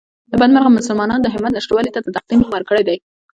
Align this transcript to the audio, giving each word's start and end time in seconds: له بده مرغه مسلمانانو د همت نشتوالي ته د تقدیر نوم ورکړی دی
له 0.31 0.35
بده 0.39 0.53
مرغه 0.55 0.69
مسلمانانو 0.77 1.23
د 1.23 1.27
همت 1.33 1.51
نشتوالي 1.57 1.89
ته 1.95 1.99
د 2.01 2.07
تقدیر 2.15 2.37
نوم 2.39 2.49
ورکړی 2.53 2.81
دی 2.87 2.97